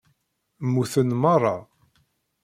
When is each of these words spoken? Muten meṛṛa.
Muten 0.71 1.09
meṛṛa. 1.21 1.55